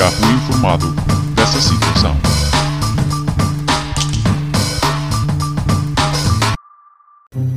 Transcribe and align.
Já 0.00 0.10
fui 0.12 0.32
informado 0.32 0.86
dessa 1.34 1.60
situação. 1.60 2.16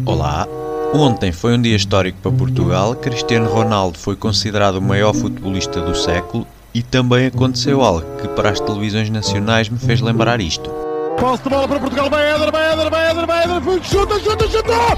Olá! 0.05 0.46
Ontem 0.94 1.31
foi 1.31 1.56
um 1.56 1.62
dia 1.62 1.78
histórico 1.78 2.17
para 2.21 2.33
Portugal. 2.33 2.96
Cristiano 2.96 3.49
Ronaldo 3.49 3.97
foi 3.97 4.17
considerado 4.17 4.76
o 4.76 4.81
maior 4.81 5.13
futebolista 5.13 5.79
do 5.79 5.96
século 5.96 6.46
e 6.74 6.83
também 6.83 7.28
aconteceu 7.28 7.81
algo 7.81 8.03
que 8.21 8.28
para 8.28 8.49
as 8.49 8.60
televisões 8.60 9.10
nacionais 9.10 9.69
me 9.69 9.79
fez 9.79 10.01
lembrar 10.01 10.41
isto. 10.41 10.69
Posse 11.17 11.44
de 11.44 11.49
bola 11.49 11.65
para 11.65 11.79
Portugal, 11.79 12.10
vai 12.10 12.29
Éder, 12.29 12.51
vai 12.51 12.73
Éder, 12.73 12.89
vai 12.89 13.10
Éder, 13.10 13.25
vai 13.25 13.44
Éder, 13.46 13.62
chuta, 13.85 14.19
chuta, 14.19 14.49
chuta! 14.49 14.67
Gol! 14.67 14.97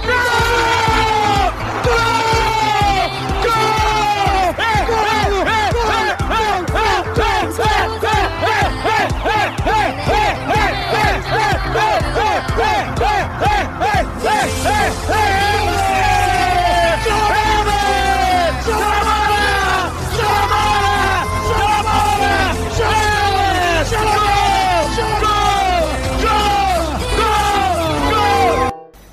Gol! 1.83 2.34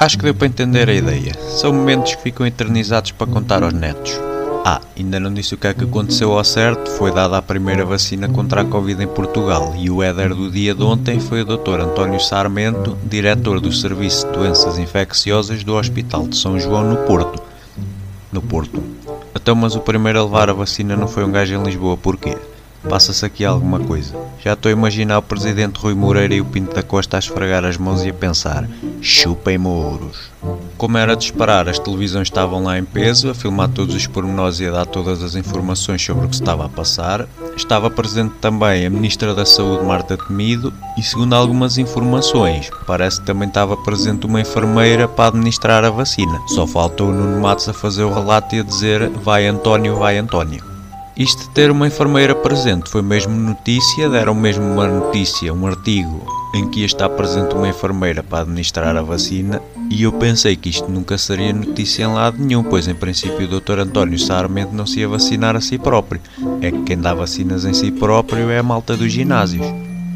Acho 0.02 0.18
que 0.18 0.24
deu 0.24 0.34
para 0.34 0.48
entender 0.48 0.90
a 0.90 0.94
ideia. 0.94 1.32
São 1.60 1.72
momentos 1.72 2.16
que 2.16 2.22
ficam 2.24 2.44
eternizados 2.44 3.12
para 3.12 3.24
contar 3.24 3.62
aos 3.62 3.72
netos. 3.72 4.10
Ah, 4.64 4.80
ainda 4.98 5.20
não 5.20 5.32
disse 5.32 5.54
o 5.54 5.56
que 5.56 5.68
é 5.68 5.72
que 5.72 5.84
aconteceu 5.84 6.36
ao 6.36 6.42
certo, 6.42 6.90
foi 6.90 7.12
dada 7.12 7.38
a 7.38 7.42
primeira 7.42 7.84
vacina 7.84 8.28
contra 8.28 8.62
a 8.62 8.64
Covid 8.64 9.00
em 9.00 9.06
Portugal 9.06 9.72
e 9.78 9.88
o 9.88 10.02
éder 10.02 10.34
do 10.34 10.50
dia 10.50 10.74
de 10.74 10.82
ontem 10.82 11.20
foi 11.20 11.42
o 11.42 11.44
Dr. 11.44 11.82
António 11.82 12.18
Sarmento, 12.18 12.98
diretor 13.04 13.60
do 13.60 13.70
Serviço 13.70 14.26
de 14.26 14.32
Doenças 14.32 14.76
Infecciosas 14.76 15.62
do 15.62 15.76
Hospital 15.76 16.26
de 16.26 16.36
São 16.36 16.58
João 16.58 16.82
no 16.82 16.96
Porto. 17.06 17.40
No 18.32 18.42
Porto. 18.42 18.82
Então, 19.36 19.54
mas 19.54 19.76
o 19.76 19.80
primeiro 19.80 20.18
a 20.18 20.24
levar 20.24 20.50
a 20.50 20.52
vacina 20.52 20.96
não 20.96 21.06
foi 21.06 21.24
um 21.24 21.30
gajo 21.30 21.54
em 21.54 21.62
Lisboa, 21.62 21.96
porquê? 21.96 22.36
Passa-se 22.88 23.24
aqui 23.24 23.44
alguma 23.44 23.78
coisa. 23.80 24.14
Já 24.42 24.54
estou 24.54 24.68
a 24.68 24.72
imaginar 24.72 25.18
o 25.18 25.22
presidente 25.22 25.78
Rui 25.78 25.94
Moreira 25.94 26.34
e 26.34 26.40
o 26.40 26.44
Pinto 26.44 26.74
da 26.74 26.82
Costa 26.82 27.16
a 27.16 27.20
esfregar 27.20 27.64
as 27.64 27.76
mãos 27.76 28.04
e 28.04 28.10
a 28.10 28.14
pensar: 28.14 28.68
chupem 29.00 29.56
mouros. 29.56 30.32
Como 30.76 30.98
era 30.98 31.14
de 31.14 31.24
esperar, 31.24 31.68
as 31.68 31.78
televisões 31.78 32.26
estavam 32.26 32.64
lá 32.64 32.76
em 32.76 32.84
peso, 32.84 33.30
a 33.30 33.34
filmar 33.34 33.68
todos 33.68 33.94
os 33.94 34.06
pormenores 34.08 34.58
e 34.58 34.66
a 34.66 34.72
dar 34.72 34.86
todas 34.86 35.22
as 35.22 35.36
informações 35.36 36.02
sobre 36.02 36.26
o 36.26 36.28
que 36.28 36.34
se 36.34 36.42
estava 36.42 36.66
a 36.66 36.68
passar. 36.68 37.28
Estava 37.56 37.88
presente 37.88 38.34
também 38.40 38.84
a 38.84 38.90
Ministra 38.90 39.32
da 39.32 39.46
Saúde, 39.46 39.84
Marta 39.84 40.16
Temido, 40.16 40.72
e 40.98 41.02
segundo 41.02 41.34
algumas 41.34 41.78
informações, 41.78 42.68
parece 42.84 43.20
que 43.20 43.26
também 43.26 43.46
estava 43.46 43.76
presente 43.76 44.26
uma 44.26 44.40
enfermeira 44.40 45.06
para 45.06 45.28
administrar 45.28 45.84
a 45.84 45.90
vacina. 45.90 46.40
Só 46.48 46.66
faltou 46.66 47.10
o 47.10 47.12
Nuno 47.12 47.40
Matos 47.40 47.68
a 47.68 47.72
fazer 47.72 48.02
o 48.02 48.12
relato 48.12 48.56
e 48.56 48.60
a 48.60 48.64
dizer: 48.64 49.08
vai 49.08 49.46
António, 49.46 49.96
vai 49.96 50.18
António. 50.18 50.71
Isto 51.16 51.42
de 51.42 51.50
ter 51.50 51.70
uma 51.70 51.86
enfermeira 51.86 52.34
presente 52.34 52.88
foi 52.88 53.02
mesmo 53.02 53.34
notícia, 53.34 54.08
deram 54.08 54.34
mesmo 54.34 54.64
uma 54.64 54.88
notícia, 54.88 55.52
um 55.52 55.66
artigo 55.66 56.26
em 56.54 56.68
que 56.68 56.80
ia 56.80 56.86
estar 56.86 57.08
presente 57.10 57.54
uma 57.54 57.68
enfermeira 57.68 58.22
para 58.22 58.40
administrar 58.40 58.96
a 58.96 59.02
vacina 59.02 59.60
e 59.90 60.02
eu 60.02 60.12
pensei 60.12 60.56
que 60.56 60.70
isto 60.70 60.90
nunca 60.90 61.18
seria 61.18 61.52
notícia 61.52 62.04
em 62.04 62.12
lado 62.12 62.42
nenhum, 62.42 62.62
pois 62.62 62.88
em 62.88 62.94
princípio 62.94 63.44
o 63.44 63.60
Dr. 63.60 63.80
António 63.80 64.18
Sarmento 64.18 64.74
não 64.74 64.86
se 64.86 65.00
ia 65.00 65.08
vacinar 65.08 65.54
a 65.54 65.60
si 65.60 65.76
próprio. 65.76 66.20
É 66.62 66.70
que 66.70 66.82
quem 66.82 66.98
dá 66.98 67.12
vacinas 67.12 67.66
em 67.66 67.74
si 67.74 67.90
próprio 67.90 68.50
é 68.50 68.58
a 68.58 68.62
malta 68.62 68.96
dos 68.96 69.12
ginásios. 69.12 69.66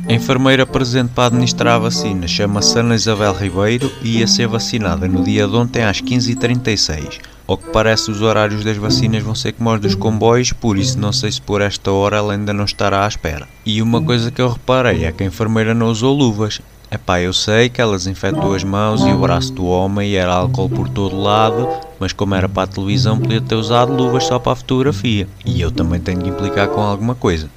A 0.08 0.12
enfermeira 0.12 0.64
presente 0.64 1.10
para 1.14 1.26
administrar 1.26 1.74
a 1.74 1.78
vacina 1.78 2.26
chama-se 2.26 2.78
Ana 2.78 2.94
Isabel 2.94 3.34
Ribeiro 3.34 3.92
e 4.02 4.18
ia 4.18 4.26
ser 4.26 4.46
vacinada 4.46 5.06
no 5.06 5.22
dia 5.22 5.46
de 5.46 5.54
ontem 5.56 5.84
às 5.84 6.00
15h36. 6.00 7.35
Ao 7.48 7.56
que 7.56 7.70
parece, 7.70 8.10
os 8.10 8.22
horários 8.22 8.64
das 8.64 8.76
vacinas 8.76 9.22
vão 9.22 9.34
ser 9.34 9.52
como 9.52 9.72
os 9.72 9.80
dos 9.80 9.94
comboios, 9.94 10.52
por 10.52 10.76
isso 10.76 10.98
não 10.98 11.12
sei 11.12 11.30
se 11.30 11.40
por 11.40 11.60
esta 11.60 11.92
hora 11.92 12.16
ela 12.16 12.32
ainda 12.32 12.52
não 12.52 12.64
estará 12.64 13.04
à 13.04 13.08
espera. 13.08 13.46
E 13.64 13.80
uma 13.80 14.02
coisa 14.02 14.32
que 14.32 14.40
eu 14.40 14.48
reparei 14.48 15.04
é 15.04 15.12
que 15.12 15.22
a 15.22 15.26
enfermeira 15.26 15.72
não 15.72 15.86
usou 15.86 16.12
luvas. 16.12 16.60
Epá, 16.90 17.20
eu 17.20 17.32
sei 17.32 17.68
que 17.68 17.80
ela 17.80 17.96
desinfetou 17.96 18.54
as 18.54 18.64
mãos 18.64 19.00
e 19.02 19.12
o 19.12 19.18
braço 19.18 19.52
do 19.52 19.64
homem 19.66 20.10
e 20.10 20.16
era 20.16 20.32
álcool 20.32 20.68
por 20.68 20.88
todo 20.88 21.20
lado, 21.20 21.68
mas 22.00 22.12
como 22.12 22.34
era 22.34 22.48
para 22.48 22.64
a 22.64 22.66
televisão 22.66 23.18
podia 23.18 23.40
ter 23.40 23.54
usado 23.54 23.92
luvas 23.92 24.24
só 24.24 24.38
para 24.38 24.52
a 24.52 24.56
fotografia. 24.56 25.28
E 25.44 25.60
eu 25.60 25.70
também 25.70 26.00
tenho 26.00 26.22
que 26.22 26.28
implicar 26.28 26.68
com 26.68 26.80
alguma 26.80 27.14
coisa. 27.14 27.48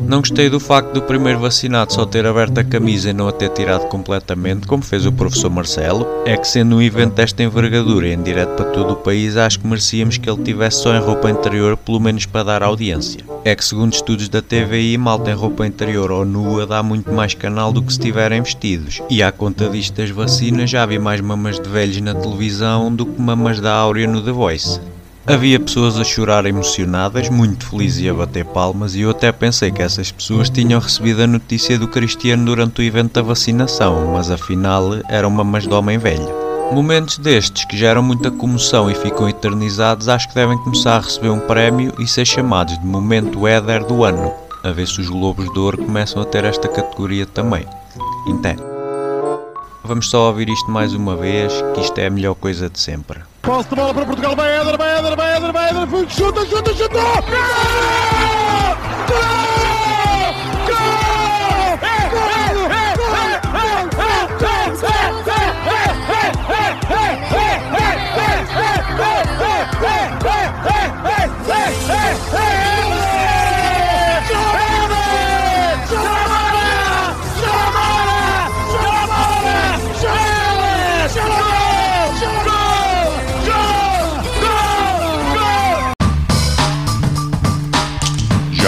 Não 0.00 0.20
gostei 0.20 0.48
do 0.48 0.60
facto 0.60 0.92
do 0.92 1.02
primeiro 1.02 1.40
vacinado 1.40 1.92
só 1.92 2.06
ter 2.06 2.24
aberto 2.24 2.58
a 2.58 2.64
camisa 2.64 3.10
e 3.10 3.12
não 3.12 3.26
a 3.26 3.32
ter 3.32 3.48
tirado 3.50 3.88
completamente, 3.88 4.66
como 4.66 4.82
fez 4.82 5.04
o 5.04 5.12
professor 5.12 5.50
Marcelo. 5.50 6.06
É 6.24 6.36
que 6.36 6.46
sendo 6.46 6.76
um 6.76 6.82
evento 6.82 7.14
desta 7.14 7.42
envergadura 7.42 8.08
em 8.08 8.22
direto 8.22 8.54
para 8.54 8.70
todo 8.70 8.92
o 8.92 8.96
país, 8.96 9.36
acho 9.36 9.58
que 9.58 9.66
merecíamos 9.66 10.16
que 10.16 10.30
ele 10.30 10.42
tivesse 10.42 10.82
só 10.82 10.94
em 10.94 11.00
roupa 11.00 11.30
interior, 11.30 11.76
pelo 11.76 12.00
menos 12.00 12.26
para 12.26 12.44
dar 12.44 12.62
audiência. 12.62 13.20
É 13.44 13.54
que 13.56 13.64
segundo 13.64 13.92
estudos 13.92 14.28
da 14.28 14.40
TVI, 14.40 14.96
malta 14.96 15.30
em 15.30 15.34
roupa 15.34 15.66
interior 15.66 16.12
ou 16.12 16.24
nua 16.24 16.66
dá 16.66 16.82
muito 16.82 17.12
mais 17.12 17.34
canal 17.34 17.72
do 17.72 17.82
que 17.82 17.92
se 17.92 17.98
estiverem 17.98 18.40
vestidos. 18.40 19.02
E 19.10 19.22
à 19.22 19.32
conta 19.32 19.68
disto 19.68 19.94
das 19.94 20.10
vacinas, 20.10 20.70
já 20.70 20.86
vi 20.86 20.98
mais 20.98 21.20
mamas 21.20 21.58
de 21.58 21.68
velhos 21.68 22.00
na 22.00 22.14
televisão 22.14 22.94
do 22.94 23.04
que 23.04 23.20
mamas 23.20 23.60
da 23.60 23.72
Áurea 23.72 24.06
no 24.06 24.22
The 24.22 24.32
Voice. 24.32 24.80
Havia 25.28 25.60
pessoas 25.60 25.98
a 25.98 26.04
chorar 26.04 26.46
emocionadas, 26.46 27.28
muito 27.28 27.66
felizes 27.66 28.02
e 28.02 28.08
a 28.08 28.14
bater 28.14 28.46
palmas, 28.46 28.94
e 28.94 29.02
eu 29.02 29.10
até 29.10 29.30
pensei 29.30 29.70
que 29.70 29.82
essas 29.82 30.10
pessoas 30.10 30.48
tinham 30.48 30.80
recebido 30.80 31.22
a 31.22 31.26
notícia 31.26 31.78
do 31.78 31.86
Cristiano 31.86 32.46
durante 32.46 32.80
o 32.80 32.82
evento 32.82 33.12
da 33.12 33.20
vacinação, 33.20 34.14
mas 34.14 34.30
afinal 34.30 34.84
eram 35.06 35.28
mamas 35.28 35.64
de 35.66 35.74
homem 35.74 35.98
velho. 35.98 36.26
Momentos 36.72 37.18
destes 37.18 37.66
que 37.66 37.76
geram 37.76 38.02
muita 38.02 38.30
comoção 38.30 38.90
e 38.90 38.94
ficam 38.94 39.28
eternizados, 39.28 40.08
acho 40.08 40.30
que 40.30 40.34
devem 40.34 40.56
começar 40.56 40.96
a 40.96 41.00
receber 41.00 41.28
um 41.28 41.40
prémio 41.40 41.92
e 41.98 42.06
ser 42.06 42.24
chamados 42.24 42.78
de 42.78 42.86
Momento 42.86 43.46
Éder 43.46 43.84
do 43.84 44.04
Ano, 44.04 44.32
a 44.64 44.70
ver 44.70 44.88
se 44.88 44.98
os 44.98 45.10
Globos 45.10 45.52
de 45.52 45.58
Ouro 45.58 45.76
começam 45.76 46.22
a 46.22 46.24
ter 46.24 46.44
esta 46.44 46.68
categoria 46.68 47.26
também. 47.26 47.66
Então, 48.26 48.56
vamos 49.84 50.08
só 50.08 50.28
ouvir 50.28 50.48
isto 50.48 50.70
mais 50.70 50.94
uma 50.94 51.14
vez, 51.14 51.52
que 51.74 51.82
isto 51.82 51.98
é 51.98 52.06
a 52.06 52.10
melhor 52.10 52.34
coisa 52.34 52.70
de 52.70 52.80
sempre. 52.80 53.20
Posse 53.48 53.70
de 53.70 53.76
bola 53.76 53.94
para 53.94 54.04
Portugal, 54.04 54.36
vai 54.36 54.60
Éder, 54.60 54.76
vai 54.76 54.98
Éder, 54.98 55.16
vai 55.16 55.36
Éder, 55.36 55.52
vai 55.54 55.70
Éder, 55.70 55.88
chuta, 56.10 56.44
chuta, 56.44 56.74
chuta! 56.74 56.98
Gol! 60.68 61.08
Já 81.14 81.47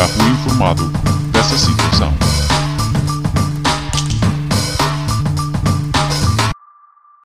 fui 0.08 0.28
informado 0.30 0.84
dessa 1.32 1.56
situação. 1.56 2.12